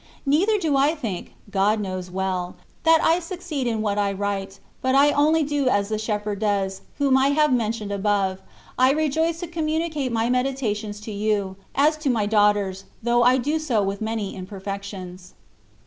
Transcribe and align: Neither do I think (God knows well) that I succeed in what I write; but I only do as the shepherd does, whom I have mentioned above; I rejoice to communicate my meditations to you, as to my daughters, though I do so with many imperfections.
Neither 0.25 0.57
do 0.57 0.75
I 0.75 0.95
think 0.95 1.35
(God 1.51 1.79
knows 1.79 2.09
well) 2.09 2.55
that 2.85 3.01
I 3.03 3.19
succeed 3.19 3.67
in 3.67 3.83
what 3.83 3.99
I 3.99 4.11
write; 4.11 4.59
but 4.81 4.95
I 4.95 5.11
only 5.11 5.43
do 5.43 5.69
as 5.69 5.89
the 5.89 5.99
shepherd 5.99 6.39
does, 6.39 6.81
whom 6.97 7.15
I 7.19 7.27
have 7.27 7.53
mentioned 7.53 7.91
above; 7.91 8.41
I 8.79 8.93
rejoice 8.93 9.41
to 9.41 9.47
communicate 9.47 10.11
my 10.11 10.27
meditations 10.27 11.01
to 11.01 11.11
you, 11.11 11.55
as 11.75 11.97
to 11.97 12.09
my 12.09 12.25
daughters, 12.25 12.85
though 13.03 13.21
I 13.21 13.37
do 13.37 13.59
so 13.59 13.83
with 13.83 14.01
many 14.01 14.35
imperfections. 14.35 15.35